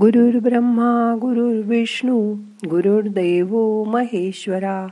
गुरुर्ब्रह्मा 0.00 1.14
गुरुर्विष्णू 1.20 2.34
गुरुर्देव 2.70 3.82
महेश्वरा 3.84 4.86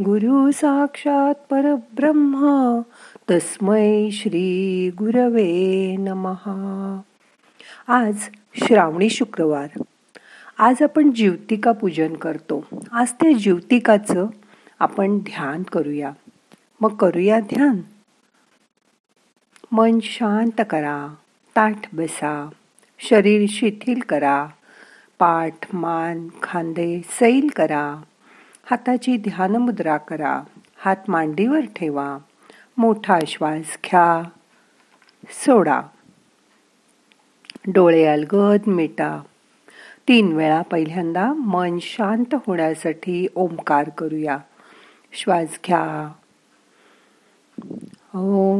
गुरु 0.00 0.50
साक्षात 0.50 1.34
परब्रह्मा 1.50 2.80
तस्मै 3.30 4.10
श्री 4.10 4.90
गुरवे 4.98 5.96
नमहा 5.96 7.00
आज 7.88 8.16
श्रावणी 8.54 9.10
शुक्रवार. 9.10 9.82
आज 10.58 10.76
आपण 10.82 11.10
ज्योतिका 11.10 11.72
पूजन 11.72 12.14
करतो. 12.14 12.64
आज 12.92 13.12
त्या 13.12 13.32
ज्योतिकाचं 13.32 14.26
आपण 14.78 15.18
ध्यान 15.18 15.62
करूया. 15.62 16.12
मग 16.80 16.94
करूया 16.94 17.40
ध्यान? 17.40 17.80
मन 19.72 19.98
शांत 20.02 20.60
करा. 20.70 21.14
ताठ 21.56 21.94
बसा. 21.94 22.48
शरीर 23.02 23.46
शिथिल 23.48 24.00
करा. 24.00 24.46
पाठ 25.18 25.74
मान 25.74 26.28
खांदे 26.42 27.00
सैल 27.08 27.48
करा. 27.56 28.02
हाताची 28.70 29.16
ध्यानमुद्रा 29.16 29.96
करा. 29.96 30.42
हात 30.76 30.96
मांडीवर 31.08 31.60
ठेवा. 31.76 32.18
मोठा 32.78 33.18
श्वास 33.26 33.78
घ्या. 33.84 34.22
सोडा. 35.28 35.80
डोळे 37.66 38.06
अलगद 38.06 38.60
मिटा. 38.66 39.20
तीन 40.08 40.32
वेळा 40.32 40.62
पहिल्यांदा 40.62 41.32
मन 41.32 41.78
शांत 41.80 42.34
होण्यासाठी 42.34 43.26
ओंकार 43.34 43.88
करूया. 43.88 44.38
श्वास 45.12 45.58
घ्या. 45.66 46.12
ओ 48.14 48.56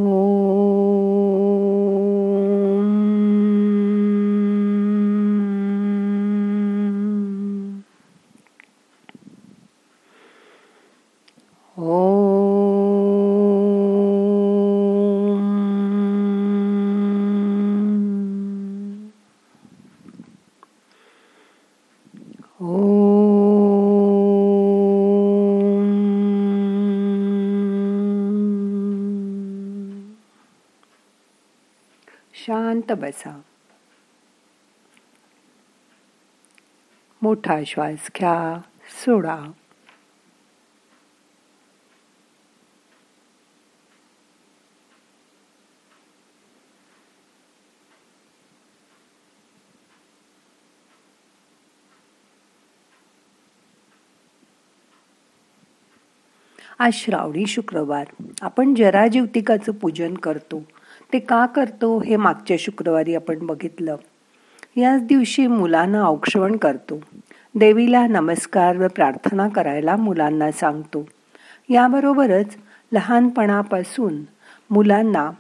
शांत 22.60 22.76
बसा. 32.92 33.40
मोठा 37.22 37.64
श्वास 37.66 38.10
घ्या 38.16 38.60
सोडा. 39.04 39.52
आज 56.80 56.92
श्रावणी 56.92 57.46
शुक्रवार. 57.46 58.06
आपण 58.42 58.74
जरा 58.74 59.06
पूजन 59.82 60.14
करतो. 60.14 60.62
ते 61.12 61.18
का 61.18 61.46
करतो 61.46 62.00
हे 62.00 62.16
मागच्या 62.16 62.56
शुक्रवारी 62.60 63.14
आपण 63.14 63.46
बघितलं. 63.46 63.96
याच 64.76 65.02
दिवशी 65.02 65.46
मुलांना 65.46 66.02
औक्षवण 66.02 66.56
करतो. 66.56 67.00
देवीला 67.54 68.06
नमस्कार 68.06 68.76
व 68.76 68.88
प्रार्थना 68.88 69.48
करायला 69.48 69.96
मुलांना 69.96 70.52
सांगतो. 70.52 71.08
याबरोबरच 71.68 72.56
लहानपणापासून 72.92 74.22
मुलांना 74.70 75.30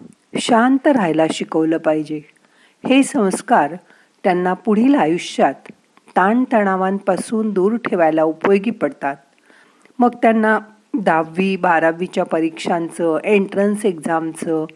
शांत 0.40 0.86
राहायला 0.86 1.26
शिकवलं 1.32 1.78
पाहिजे. 1.78 2.20
हे 2.88 3.02
संस्कार 3.02 3.74
त्यांना 4.24 4.54
पुढील 4.54 4.94
आयुष्यात 4.94 5.54
ताणतणावांपासून 6.16 7.50
दूर 7.50 7.76
ठेवायला 7.76 8.22
उपयोगी 8.22 8.70
पडतात. 8.70 9.16
मग 9.98 10.10
त्यांना 10.22 10.58
दहावी 10.94 11.56
बारावीच्या 11.56 12.24
परीक्षांचं 12.24 13.18
एंट्रन्स 13.24 13.84
एक्झामचं 13.84 14.66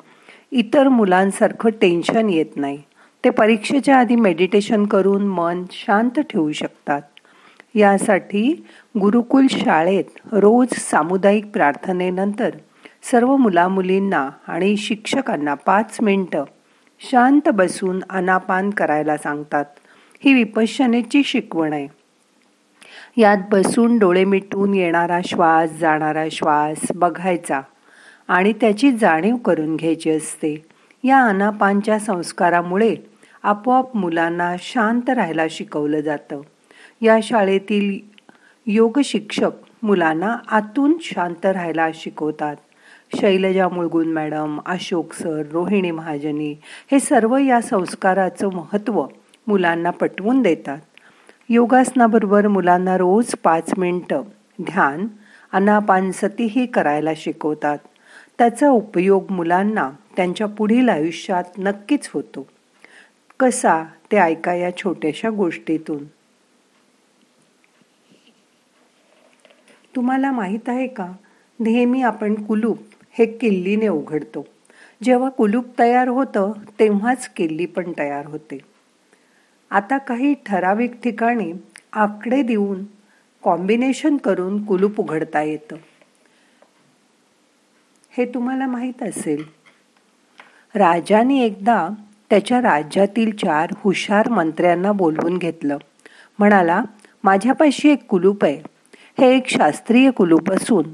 इतर 0.52 0.88
मुलांसारखं 0.88 1.70
टेन्शन 1.70 2.28
येत 2.28 2.56
नाही. 2.56 2.82
ते 3.24 3.30
परीक्षेच्या 3.30 3.98
आधी 3.98 4.16
मेडिटेशन 4.16 4.86
करून 4.86 5.26
मन 5.26 5.64
शांत 5.70 6.20
ठेवू 6.20 6.52
शकतात. 6.52 7.02
यासाठी 7.74 8.66
गुरुकुल 9.00 9.46
शाळेत 9.50 10.04
रोज 10.32 10.68
सामुदायिक 10.72 11.46
प्रार्थनेनंतर 11.46 12.50
सर्व 13.02 13.36
मुलामुलींना 13.36 14.30
आणि 14.48 14.76
शिक्षकांना 14.76 15.54
पाच 15.54 15.98
मिनटं 16.02 16.44
शांत 17.10 17.48
बसून 17.48 18.02
अनापान 18.10 18.70
करायला 18.70 19.16
सांगतात. 19.16 19.64
ही 20.24 20.34
विपश्यनेची 20.34 21.22
शिकवण 21.22 21.72
आहे. 21.72 21.88
यात 23.16 23.36
बसून 23.52 23.98
डोळे 23.98 24.24
मिटून 24.24 24.74
येणारा 24.74 25.20
श्वास 25.24 25.70
जाणारा 25.78 26.24
श्वास 26.30 26.92
बघायचा 26.94 27.60
आणि 28.28 28.52
त्याची 28.52 28.92
जाणीव 28.92 29.36
करून 29.36 29.76
घ्यायची 29.76 30.10
असते. 30.10 30.64
या 31.04 31.24
अनापानच्या 31.24 31.98
संस्कारामुळे 31.98 32.96
आपोआप 33.42 33.96
मुलांना 33.96 34.54
शांत 34.58 35.10
राहायला 35.10 35.42
शिकवलं 35.50 36.00
जातं. 36.00 36.40
या 37.00 37.18
शाळेतील 37.22 37.98
योग 38.66 38.98
शिक्षक 39.04 39.50
मुलांना 39.82 40.36
आतून 40.50 40.96
शांत 41.00 41.46
राहायला 41.46 41.88
शिकवतात. 41.94 42.56
शैलजा 43.20 43.68
मुळगुण 43.68 44.06
मॅडम 44.06 44.60
अशोक 44.66 45.12
सर 45.12 45.42
रोहिणी 45.52 45.90
महाजनी 45.90 46.56
हे 46.92 47.00
सर्व 47.00 47.36
या 47.36 47.60
संस्काराचं 47.60 48.48
महत्त्व 48.52 49.06
मुलांना 49.46 49.90
पटवून 49.90 50.42
देतात. 50.42 50.78
योगासनाबरोबर 51.48 52.48
मुलांना 52.48 52.96
रोज 52.96 53.34
पाच 53.34 53.70
मिनटं 53.78 54.22
ध्यान 54.62 55.06
अनापानसतीही 55.52 56.66
करायला 56.66 57.10
शिकवतात. 57.16 57.78
त्याचा 58.38 58.70
उपयोग 58.70 59.30
मुलांना 59.30 59.90
त्यांच्या 60.16 60.46
पुढील 60.46 60.88
आयुष्यात 60.88 61.44
नक्कीच 61.58 62.10
होतो. 62.14 62.46
कसा? 63.40 63.84
ते 64.12 64.16
ऐका 64.16 64.54
या 64.54 64.76
छोट्याशा 64.76 65.30
गोष्टीतून. 65.30 66.04
तुम्हाला 69.96 70.32
माहीत 70.32 70.68
आहे 70.68 70.86
का? 70.86 71.12
नेहमी 71.60 72.02
आपण 72.02 72.34
कुलूप 72.34 72.78
हे 73.18 73.26
किल्लीने 73.26 73.88
उघडतो. 73.88 74.46
जेव्हा 75.02 75.28
कुलूप 75.28 75.64
तयार 75.78 76.08
होतं 76.08 76.52
तेव्हाच 76.80 77.28
किल्ली 77.28 77.66
पण 77.66 77.92
तयार 77.98 78.26
होते. 78.26 78.73
आता 79.70 79.98
काही 79.98 80.34
ठराविक 80.46 81.02
ठिकाणी 81.02 81.52
आकडे 81.92 82.42
देऊन 82.42 82.84
कॉम्बिनेशन 83.42 84.16
करून 84.16 84.64
कुलूप 84.64 85.00
उघडता 85.00 85.42
येतं. 85.42 85.76
हे 88.10 88.24
तुम्हाला 88.24 88.66
माहीत 88.66 89.02
असेल. 89.02 89.44
राजाने 90.74 91.42
एकदा 91.42 91.88
त्याच्या 92.30 92.58
राज्यातील 92.58 93.36
चार 93.36 93.70
हुशार 93.76 94.28
मंत्र्यांना 94.28 94.92
बोलवून 94.92 95.38
घेतलं. 95.38 95.76
म्हणाला 96.38 96.82
माझ्यापाशी 97.24 97.88
एक 97.88 98.06
कुलूप 98.06 98.44
आहे. 98.44 98.62
हे 99.20 99.36
एक 99.36 99.48
शास्त्रीय 99.48 100.10
कुलूप 100.10 100.50
असून 100.50 100.84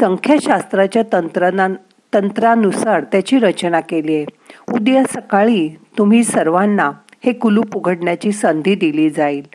संख्याशास्त्राच्या 0.00 1.02
तंत्रणा 1.12 1.68
तंत्रानुसार 2.14 3.04
त्याची 3.04 3.38
रचना 3.38 3.80
केली 3.80 4.16
आहे. 4.16 4.26
उद्या 4.72 5.04
सकाळी 5.04 5.68
तुम्ही 5.98 6.24
सर्वांना 6.24 6.90
हे 7.24 7.32
कुलूप 7.32 7.76
उघडण्याची 7.76 8.32
संधी 8.32 8.74
दिली 8.74 9.10
जाईल. 9.10 9.46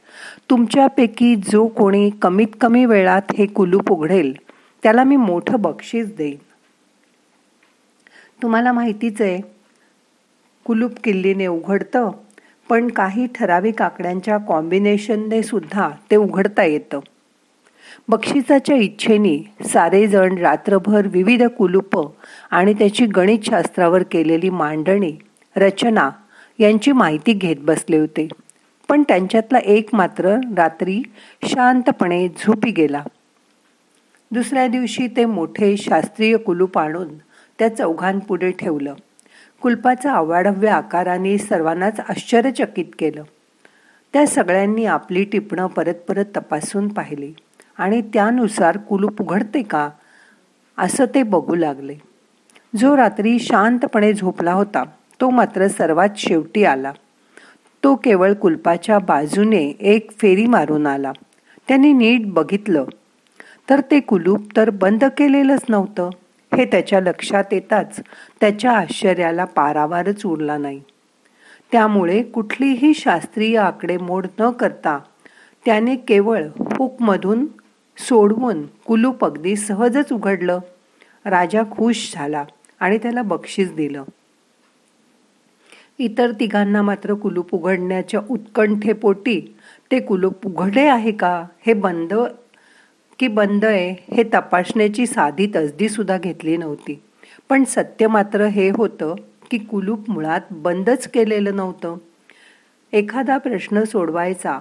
तुमच्यापैकी 0.50 1.36
जो 1.36 1.68
कोणी 1.68 2.10
कमीत 2.21 2.48
कमी 2.62 2.86
वेळात 2.86 3.31
हे 3.38 3.45
कुलूप 3.45 3.92
उघडेल 3.92 4.33
त्याला 4.83 5.04
मी 5.04 5.15
मोठं 5.15 5.62
बक्षीस 5.62 6.15
देईन. 6.15 6.38
तुम्हाला 8.42 8.71
माहितीच 8.71 9.21
आहे 9.21 9.39
कुलूप 10.65 10.92
किल्लीने 11.04 11.48
उघडतं 11.48 12.10
पण 12.69 12.88
काही 12.88 13.27
ठराविक 13.36 13.81
आकड्यांच्या 13.81 14.38
कॉम्बिनेशनने 14.38 15.44
सुद्धा 15.44 15.89
ते 16.12 16.15
उघडता 16.15 16.63
येतं. 16.63 17.00
बक्षिसाच्या 18.07 18.75
इच्छेने 18.75 19.54
सारेजण 19.65 20.38
रात्रभर 20.38 21.07
विविध 21.07 21.44
कुलूप 21.44 22.12
आणि 22.51 22.74
त्याची 22.74 23.06
गणितशास्त्रावर 23.06 24.04
केलेली 24.04 24.50
मांडणी 24.50 25.13
रचना 25.56 26.10
यांची 26.59 26.91
माहिती 26.91 27.33
घेत 27.33 27.55
बसले 27.59 27.97
होते. 27.97 28.27
पण 28.89 29.03
त्यांच्यातला 29.03 29.57
एक 29.57 29.89
मात्र 29.94 30.29
रात्री 30.57 31.01
शांतपणे 31.44 32.27
झोपी 32.27 32.71
गेला. 32.71 33.03
दुसऱ्या 34.31 34.67
दिवशी 34.67 35.07
ते 35.07 35.25
मोठे 35.25 35.77
शास्त्रीय 35.77 36.38
कुलूप 36.38 36.77
आणून 36.77 37.17
त्या 37.59 37.75
चौघांपुढे 37.75 38.51
ठेवलं. 38.51 38.94
कुलपाचा 39.61 40.13
अवाढव्य 40.13 40.69
आकाराने 40.69 41.38
सर्वांनाच 41.38 42.00
आश्चर्यचकित 42.00 42.85
केलं. 43.00 43.23
त्या 44.13 44.27
सगळ्यांनी 44.27 44.85
आपली 44.85 45.23
टिपणं 45.23 45.67
परत 45.67 45.94
परत 45.94 46.25
तपासून 46.35 46.88
पाहिली. 46.88 47.33
आणि 47.77 48.01
त्यानुसार 48.01 48.77
कुलूप 48.77 49.21
उघडते 49.21 49.61
का? 49.61 49.89
असं 50.77 51.05
ते 51.15 51.23
बघू 51.23 51.55
लागले. 51.55 51.95
जो 52.77 52.97
रात्री 52.97 53.39
शांतपणे 53.39 54.13
झोपला 54.13 54.53
होता 54.53 54.83
तो 55.21 55.30
मात्र 55.30 55.68
सर्वात 55.68 56.10
शेवटी 56.18 56.63
आला. 56.63 56.92
तो 57.83 57.95
केवळ 57.95 58.33
कुलपाच्या 58.33 59.00
बाजूने 59.00 59.65
एक 59.80 60.12
फेरी 60.12 60.45
मारून 60.45 60.88
आला. 60.88 61.12
त्याने 61.68 61.92
नीट 61.92 62.21
बघितलं. 62.25 62.86
तर 63.69 63.81
ते 63.92 64.00
कुलूप 64.00 64.42
तर 64.57 64.69
बंद 64.69 65.04
केलेलंच 65.04 65.62
नव्हतं. 65.69 66.10
हे 66.57 66.65
त्याच्या 66.65 67.00
लक्षात 67.00 67.44
येताच 67.51 68.00
त्याच्या 68.39 68.71
आश्चर्याला 68.71 69.45
पारावारच 69.45 70.25
उरला 70.25 70.57
नाही. 70.57 70.81
त्यामुळे 71.71 72.24
कुठलीही 72.24 72.94
शास्त्रीय 72.94 73.57
आकडेमोड 73.57 74.27
न 74.39 74.50
करता 74.50 75.00
त्याने 75.65 75.95
केवळ 75.95 76.44
हुकमधून 76.77 77.45
सोडवून 77.98 78.65
कुलूप 78.65 79.25
अगदी 79.25 79.56
सहजच 79.56 80.13
उघडलं. 80.13 80.60
राजा 81.25 81.62
खुश 81.71 82.12
झाला 82.15 82.44
आणि 82.80 82.98
त्याला 82.98 83.21
बक्षीस 83.21 83.74
दिलं. 83.74 84.04
इतर 85.98 86.31
तिघांना 86.31 86.81
मात्र 86.81 87.13
कुलूप 87.13 87.56
उघडण्याच्या 87.56 88.22
उत्कंठेपोटी 88.30 89.56
ते 89.92 90.00
कुलूप 90.00 90.45
उघडे 90.45 90.88
आहे 90.88 91.12
का? 91.12 91.45
हे 91.66 91.74
बंद 91.74 92.13
की 93.19 93.28
बंद 93.28 93.66
आहे 93.66 94.13
हे 94.16 94.24
तपासण्याची 94.24 95.06
साधी 95.06 95.48
तसदीसुद्धा 95.56 96.18
घेतली 96.18 96.57
नव्हती. 96.57 97.01
पण 97.50 97.63
सत्य 97.63 98.07
मात्र 98.07 98.42
हे 98.42 98.69
होतं 98.69 99.16
की 99.51 99.57
कुलूप 99.57 100.10
मुळात 100.10 100.42
बंदच 100.51 101.07
केलेलं 101.07 101.56
नव्हतं. 101.56 101.98
एखादा 102.94 103.38
प्रश्न 103.38 103.84
सोडवायचा 103.84 104.60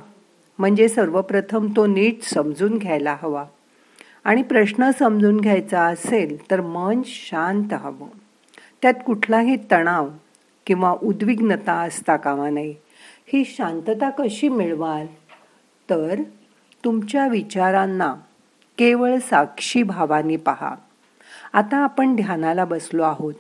म्हणजे 0.59 0.89
सर्वप्रथम 0.89 1.67
तो 1.77 1.87
नीट 1.87 2.23
समजून 2.23 2.79
घ्यायला 2.79 3.17
हवा. 3.23 3.45
आणि 4.25 4.43
प्रश्न 4.43 4.91
समजून 4.99 5.41
घ्यायचा 5.41 5.83
असेल 5.83 6.51
तर 6.51 6.61
मन 6.61 7.01
शांत 7.05 7.73
हवं. 7.73 8.07
त्यात 8.83 8.95
कुठलाही 9.07 9.57
तणाव 9.73 10.09
किंवा 10.67 10.97
उद्विग्नता 11.03 11.73
असता 11.73 12.17
कामा 12.17 12.51
नये. 12.51 12.75
ही 13.33 13.45
शांतता 13.45 14.11
कशी 14.11 14.49
मिळवाल? 14.49 15.07
तर 15.91 16.23
तुमच्या 16.85 17.29
विचारांना 17.29 18.15
केवळ 18.79 19.19
साक्षी 19.19 19.83
भावाने 19.83 20.37
पहा. 20.37 20.75
आता 21.53 21.77
आपण 21.77 22.17
ध्यानाला 22.17 22.65
बसलो 22.65 23.03
आहोत. 23.03 23.35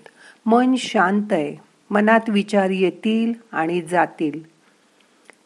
मन 0.47 0.75
शांत 0.77 1.33
आहे. 1.33 1.57
मनात 1.91 2.21
विचार 2.29 2.71
येतील 2.71 3.33
आणि 3.53 3.83
जातील. 3.83 4.53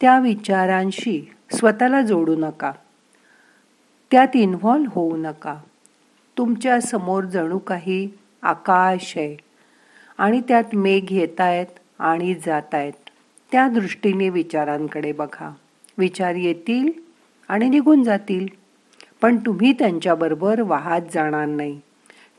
त्या 0.01 0.19
विचारांशी 0.19 1.35
स्वतःला 1.53 2.03
जोडू 2.03 2.37
नका. 2.37 2.73
त्यात 4.11 4.29
इन्व्हॉल्व 4.35 4.91
होऊ 4.93 5.17
नका. 5.17 5.57
तुमच्यासमोर 6.39 7.25
जणू 7.25 7.59
काही 7.59 8.11
आकाश 8.43 9.15
आहे. 9.17 9.46
आणि 10.19 10.41
त्यात 10.41 10.65
मेघ 10.75 11.13
येत 11.13 11.41
आहेत 11.41 11.67
आणि 11.99 12.35
जात 12.35 12.75
आहेत 12.75 12.93
त्या 13.53 13.69
दृष्टीने 13.69 14.29
विचारांकडे 14.29 15.13
बघा. 15.13 15.55
विचार 15.99 16.35
येतील 16.35 16.93
आणि 17.49 17.69
निघून 17.69 18.03
जातील. 18.03 18.47
पण 19.23 19.37
तुम्ही 19.37 19.73
त्यांच्याबरोबर 19.73 20.61
वाहत 20.61 21.01
जाणार 21.15 21.47
नाही. 21.47 21.81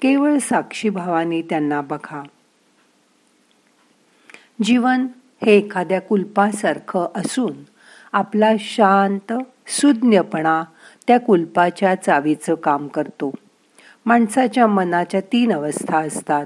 केवळ 0.02 0.38
साक्षीभावाने 0.38 1.42
त्यांना 1.42 1.82
बघा. 1.82 2.24
जीवन 4.64 5.08
हे 5.46 5.58
एखाद्या 5.58 6.02
कुलपासारखं 6.02 7.08
असून 7.16 7.54
आपला 8.14 8.52
शांत 8.60 9.34
सुज्ञपणा 9.68 10.64
त्या 11.08 11.20
कुलपाच्या 11.20 11.96
चावीचं 11.96 12.56
काम 12.56 12.88
करतो. 12.88 13.32
माणसाच्या 14.06 14.68
मनाच्या 14.68 15.22
तीन 15.22 15.54
अवस्था 15.54 15.98
असतात. 15.98 16.46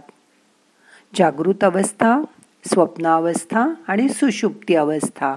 जागृत 1.15 1.63
अवस्था 1.63 2.21
स्वप्नावस्था 2.65 3.73
आणि 3.87 4.09
सुषुप्ती 4.09 4.75
अवस्था. 4.75 5.35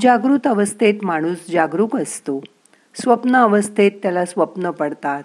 जागृत 0.00 0.46
अवस्थेत 0.46 0.94
माणूस 1.02 1.50
जागरूक 1.50 1.96
असतो. 1.96 2.40
स्वप्न 2.94 3.36
अवस्थेत 3.36 3.90
त्याला 4.02 4.24
स्वप्न 4.24 4.70
पडतात 4.70 5.22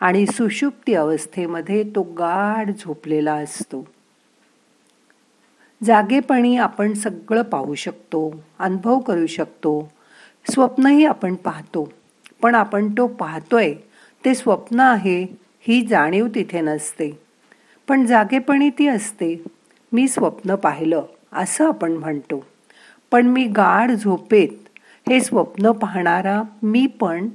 आणि 0.00 0.26
सुषुप्ती 0.26 0.94
अवस्थेमध्ये 0.94 1.82
तो 1.82 2.02
गाढ 2.02 2.70
झोपलेला 2.70 3.34
असतो. 3.34 3.88
जागेपणी 5.84 6.56
आपण 6.56 6.92
सगळं 6.92 7.42
पाहू 7.42 7.74
शकतो 7.74 8.44
अनुभव 8.58 8.98
करू 8.98 9.26
शकतो. 9.26 9.92
स्वप्नही 10.50 11.04
आपण 11.04 11.34
पाहतो 11.34 11.92
पण 12.42 12.54
आपण 12.54 12.92
तो 12.92 13.06
पाहतोय 13.06 13.74
ते 14.24 14.34
स्वप्न 14.34 14.80
आहे 14.80 15.22
ही 15.60 15.86
जाणीव 15.86 16.26
तिथे 16.34 16.60
नसते. 16.60 17.21
पण 17.92 18.06
जागेपणी 18.06 18.70
ती 18.70 18.86
असते. 18.86 19.44
मी 19.92 20.08
स्वप्न 20.08 20.54
पाहिलं 20.54 21.02
असं 21.32 21.68
आपण 21.68 21.92
म्हणतो. 21.92 22.44
पण 23.10 23.26
मी 23.26 23.44
गाढ 23.44 23.90
झोपेत 23.90 24.78
हे 25.08 25.20
स्वप्न 25.20 25.72
पाहणारा 25.72 26.42
मी 26.62 26.86
पण 26.86 27.28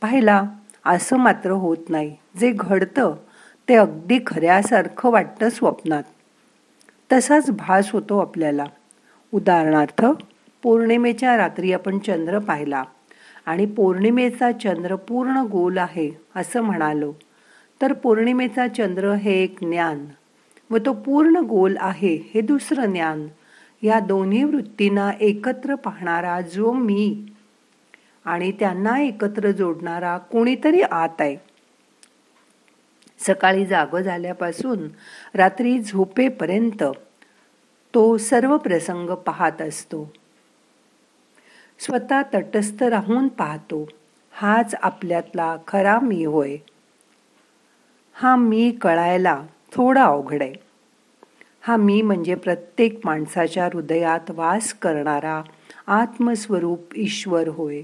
पाहिला 0.00 0.42
असं 0.84 1.16
मात्र 1.16 1.50
होत 1.50 1.76
नाही. 1.88 2.16
जे 2.40 2.52
घडतं 2.56 3.14
ते 3.68 3.74
अगदी 3.74 4.18
खऱ्यासारखं 4.26 5.10
वाटतं 5.10 5.50
स्वप्नात. 5.50 6.02
तसाच 7.12 7.50
भास 7.50 7.90
होतो 7.92 8.18
आपल्याला. 8.18 8.64
उदाहरणार्थ 9.32 10.04
पौर्णिमेच्या 10.62 11.36
रात्री 11.36 11.72
आपण 11.72 11.98
चंद्र 11.98 12.38
पाहिला 12.38 12.84
आणि 13.46 13.66
पौर्णिमेचा 13.66 14.52
चंद्र 14.52 14.96
पूर्ण 14.96 15.36
गोल 15.36 15.78
आहे 15.78 16.10
असं 16.36 16.60
म्हणालो. 16.60 17.12
तर 17.82 17.92
पौर्णिमेचा 17.92 18.68
चंद्र 18.68 19.12
हे 19.12 19.42
एक 19.42 19.56
ज्ञान 19.62 20.06
व 20.70 20.76
तो 20.86 20.92
पूर्ण 20.92 21.36
गोल 21.36 21.76
आहे 21.80 22.30
हे 22.34 22.40
दुसरं 22.40 22.92
ज्ञान. 22.92 23.28
या 23.82 24.00
दोन्ही 24.00 24.44
वृत्तींना 24.44 25.10
एकत्र 25.20 25.74
पाहणारा 25.74 26.40
जो 26.40 26.72
मी 26.72 27.26
आणि 28.24 28.52
त्यांना 28.52 29.00
एकत्र 29.00 29.50
जोडणारा 29.50 30.18
कोणीतरी 30.18 30.80
आत 30.80 31.20
आहे. 31.20 31.36
सकाळी 33.18 33.66
जाग 33.66 33.96
झाल्यापासून 34.02 34.88
रात्री 35.34 35.78
झोपेपर्यंत 35.78 36.82
तो 37.94 38.16
सर्व 38.16 38.56
प्रसंग 38.56 39.10
पाहत 39.10 39.62
असतो. 39.62 40.12
स्वतः 41.78 42.22
तटस्थ 42.22 42.82
राहून 42.82 43.28
पाहतो. 43.28 43.88
हाच 44.30 44.74
आपल्यातला 44.82 45.56
खरा 45.68 46.00
मी 46.00 46.24
होय. 46.24 46.56
हा 48.18 48.36
मी 48.36 48.70
कळायला 48.70 49.42
थोडा 49.72 50.04
अवघड 50.04 50.42
आहे. 50.42 50.52
हा 51.60 51.76
मी 51.76 52.02
म्हणजे 52.02 52.34
प्रत्येक 52.34 53.00
माणसाच्या 53.04 53.64
हृदयात 53.64 54.30
वास 54.30 54.72
करणारा 54.72 55.42
आत्मस्वरूप 55.86 56.80
ईश्वर 56.96 57.48
होय. 57.48 57.82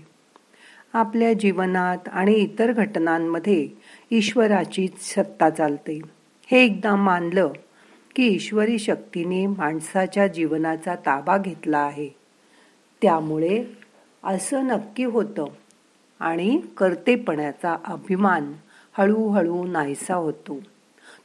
आपल्या 0.93 1.33
जीवनात 1.33 2.09
आणि 2.13 2.33
इतर 2.33 2.73
घटनांमध्ये 2.73 3.69
ईश्वराची 4.11 4.89
सत्ता 5.01 5.51
चालते. 5.51 6.01
हे 6.51 6.65
एकदा 6.65 6.97
मानलं 6.97 7.49
की 8.17 8.27
ईश्वरी 8.27 8.79
शक्तीने 8.79 9.47
माणसाच्या 9.47 10.27
जीवनाचा 10.27 10.95
ताबा 10.95 11.39
घेतला 11.39 11.79
आहे. 11.79 12.09
त्यामुळे 13.03 13.65
असं 14.25 14.65
नक्की 14.65 15.05
होतं 15.05 15.45
आणि 16.21 16.61
कर्तेपणाचा 16.77 17.77
अभिमान 17.85 18.53
हळूहळू 18.99 19.67
नाहीसा 19.67 20.15
होतो. 20.15 20.61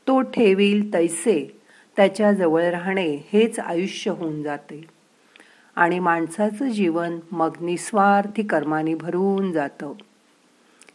तो 0.07 0.21
ठेवील 0.21 0.93
तैसे 0.93 1.59
त्याच्याजवळ 1.95 2.63
राहणे 2.63 3.17
हेच 3.33 3.59
आयुष्य 3.59 4.11
होऊन 4.11 4.43
जाते. 4.43 4.85
आणि 5.75 5.99
माणसाचं 5.99 6.69
जीवन 6.69 7.19
मग 7.31 7.55
निस्वार्थी 7.61 8.43
कर्माने 8.43 8.95
भरून 8.95 9.51
जातं. 9.51 9.93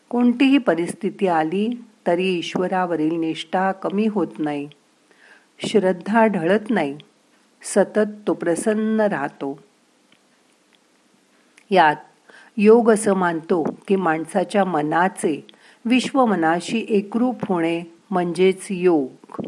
कोणतीही 0.09 0.59
परिस्थिती 0.59 1.27
आली 1.27 1.85
तरी 2.07 2.27
ईश्वरावरील 2.27 3.21
निष्ठा 3.21 3.73
कमी 3.73 4.07
होत 4.07 4.27
नाही. 4.39 4.69
श्रद्धा 5.67 6.27
ढळत 6.27 6.71
नाही. 6.71 6.99
सतत 7.63 8.11
तो 8.27 8.35
प्रसन्न 8.35 9.01
राहतो. 9.01 9.59
यात 11.71 11.97
योग 12.57 12.91
असं 12.91 13.15
मानतो 13.15 13.63
की 13.89 13.97
माणसाच्या 13.97 14.65
मनाचे 14.65 15.47
विश्वमनाशी 15.85 16.87
एकरूप 16.89 17.37
होणे 17.49 17.83
म्हणजेच 18.11 18.67
योग. 18.71 19.43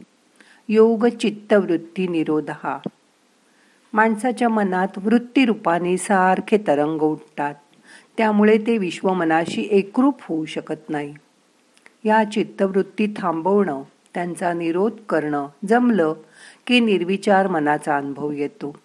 योग 0.68 1.06
चित्तवृत्ती 1.06 2.06
निरोध. 2.06 2.50
हा 2.50 2.78
माणसाच्या 3.92 4.48
मनात 4.48 4.88
वृत्तीरूपाने 4.96 5.96
सारखे 5.96 6.58
तरंग 6.66 7.02
उठतात. 7.02 7.54
त्यामुळे 8.16 8.58
ते 8.58 8.78
विश्वमनाशी 8.78 9.68
एकरूप 9.70 10.20
होऊ 10.22 10.44
शकत 10.44 10.90
नाही. 10.90 11.14
या 12.04 12.24
चित्तवृत्ती 12.24 13.14
थांबवणं 13.16 13.82
त्यांचा 14.14 14.52
निरोध 14.52 14.92
करणं 15.08 15.46
जमलं 15.68 16.14
की 16.66 16.80
निर्विचार 16.80 17.46
मनाचा 17.46 17.96
अनुभव 17.96 18.32
येतो. 18.32 18.78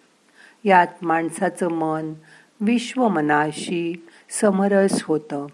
यात 0.64 0.86
माणसाचं 1.02 1.68
मन 1.68 2.12
विश्वमनाशी 2.60 4.06
समरस 4.40 5.02
होतं. 5.02 5.46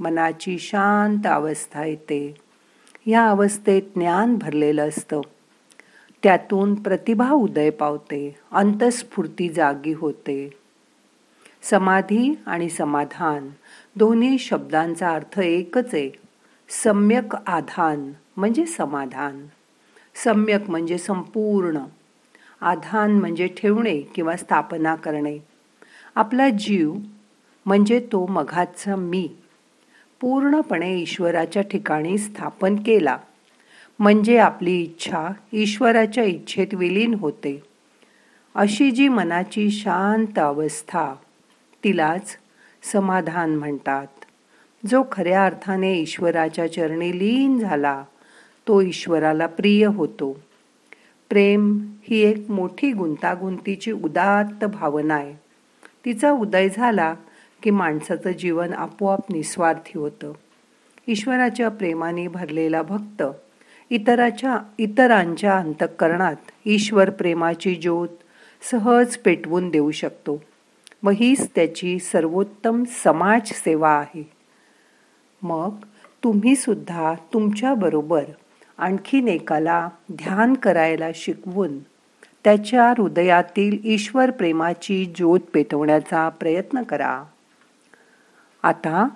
मनाची 0.00 0.58
शांत 0.58 1.26
अवस्था 1.26 1.84
येते. 1.84 2.34
या 3.06 3.28
अवस्थेत 3.28 3.82
ज्ञान 3.82 4.38
भरलेलं 4.38 4.88
असतं. 4.88 5.20
त्यातून 6.22 6.74
प्रतिभा 6.74 7.32
उदय 7.32 7.70
पावते 7.70 8.36
अंतस्फूर्ती 8.52 9.48
जागी 9.48 9.92
होते. 9.92 10.50
समाधी 11.62 12.38
आणि 12.46 12.68
समाधान 12.68 13.48
दोन्ही 13.96 14.38
शब्दांचा 14.38 15.10
अर्थ 15.10 15.40
एकच 15.40 15.94
आहे. 15.94 16.10
सम्यक 16.68 17.36
आधान 17.46 18.12
म्हणजे 18.36 18.66
समाधान. 18.66 19.46
सम्यक 20.24 20.70
म्हणजे 20.70 20.98
संपूर्ण. 20.98 21.78
आधान 22.60 23.18
म्हणजे 23.18 23.46
ठेवणे 23.46 24.00
किंवा 24.00 24.36
स्थापना 24.36 24.94
करणे. 24.94 25.38
आपला 26.14 26.48
जीव 26.48 26.94
म्हणजे 27.66 28.08
तो 28.12 28.26
मघाचा 28.26 28.96
मी. 28.96 29.28
पूर्णपणे 30.20 30.94
ईश्वराच्या 30.98 31.62
ठिकाणी 31.62 32.18
स्थापन 32.18 32.76
केला. 32.76 33.18
म्हणजे 33.98 34.38
आपली 34.38 34.82
इच्छा 34.82 35.28
ईश्वराच्या 35.52 36.24
इच्छेत 36.24 36.66
विलीन 36.72 37.14
होते. 37.14 37.62
अशी 38.54 38.90
जी 38.90 39.08
मनाची 39.08 39.70
शांत 39.70 40.38
अवस्था 40.38 41.14
तिलाच 41.84 42.36
समाधान 42.82 43.54
म्हणतात. 43.56 44.06
जो 44.86 45.02
खऱ्या 45.12 45.44
अर्थाने 45.44 45.94
ईश्वराच्या 45.94 46.72
चरणी 46.72 47.18
लीन 47.18 47.58
झाला 47.58 48.04
तो 48.68 48.80
ईश्वराला 48.80 49.46
प्रिय 49.46 49.86
होतो. 49.86 50.40
प्रेम 51.28 51.78
ही 52.02 52.18
एक 52.18 52.50
मोठी 52.50 52.92
गुंतागुंतीची 52.92 53.92
उदात्त 53.92 54.64
भावना 54.64 55.14
आहे. 55.14 55.34
तिचा 56.04 56.30
उदय 56.30 56.68
झाला 56.68 57.14
की 57.62 57.70
माणसाचं 57.70 58.30
जीवन 58.30 58.72
आपोआप 58.72 59.32
निस्वार्थी 59.32 59.98
होतं. 59.98 60.32
ईश्वराच्या 61.06 61.68
प्रेमाने 61.68 62.28
भरलेला 62.28 62.82
भक्त 62.82 63.22
इतराच्या 63.90 64.58
इतरांच्या 64.78 65.58
अंतःकरणात 65.58 66.36
ईश्वर 66.64 67.10
प्रेमाची 67.10 67.74
ज्योत 67.74 68.08
सहज 68.70 69.16
पेटवून 69.16 69.68
देऊ 69.68 69.90
शकतो. 69.90 70.42
व 71.02 71.10
हीच 71.10 71.48
त्याची 71.54 71.98
सर्वोत्तम 71.98 72.84
समाजसेवा 73.04 73.90
आहे. 73.90 74.30
मग 75.42 75.74
तुम्ही 76.24 76.56
सुद्धा 76.56 77.14
तुमच्याबरोबर 77.32 78.22
आणखीन 78.78 79.28
एकाला 79.28 79.88
ध्यान 80.12 80.54
करायला 80.54 81.08
शिकवून 81.14 81.78
त्याच्या 82.44 82.90
हृदयातील 82.98 83.78
ईश्वर 83.84 84.30
प्रेमाची 84.30 85.12
ज्योत 85.16 85.40
पेटवण्याचा 85.54 86.28
प्रयत्न 86.28 86.82
करा. 86.82 87.24
आता 88.62 89.08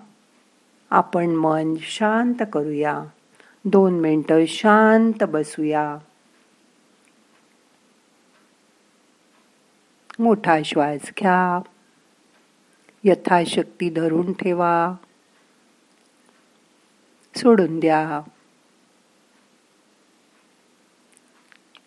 आपण 0.90 1.26
मन 1.26 1.74
शांत 1.80 2.42
करूया. 2.52 3.04
दोन 3.64 4.00
मिनटं 4.00 4.44
शांत 4.46 5.24
बसूया. 5.24 5.98
मोठा 10.18 10.58
श्वास 10.64 11.10
घ्या. 11.18 11.60
यथाशक्ती 13.04 13.90
धरून 13.90 14.32
ठेवा. 14.32 14.94
सोडून 17.36 17.80
द्या. 17.80 18.20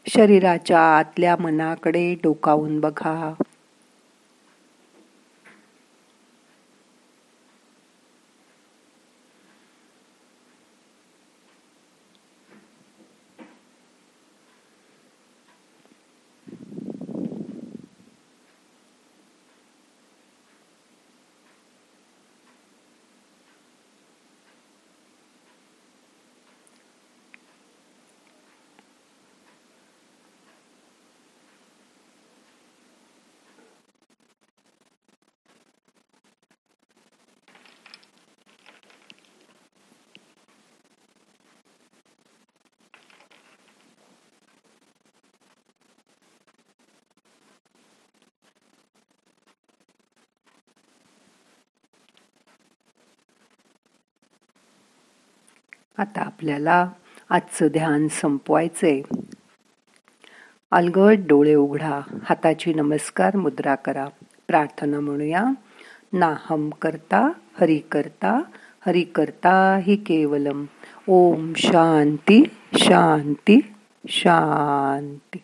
शरीराच्या 0.07 0.97
आतल्या 0.97 1.35
मनाकडे 1.39 2.15
डोकावून 2.23 2.79
बघा. 2.79 3.33
आता 55.97 56.21
आपल्याला 56.21 56.89
आजचं 57.29 57.67
ध्यान 57.67 58.07
संपवायचंय. 58.07 59.01
अलगट 60.71 61.17
डोळे 61.27 61.53
उघडा 61.53 62.01
हाताची 62.23 62.73
नमस्कार 62.73 63.35
मुद्रा 63.35 63.75
करा. 63.75 64.07
प्रार्थना 64.47 64.99
म्हणूया. 64.99 65.43
नाहम 66.13 66.69
करता 66.69 67.29
हरि 67.61 67.77
करता 67.77 68.41
हरि 68.87 69.01
करता 69.01 69.79
हि 69.83 69.95
केवलम. 69.95 70.65
ओम 71.07 71.53
शांती 71.55 72.43
शांती 72.73 73.73
शांती. 74.07 75.37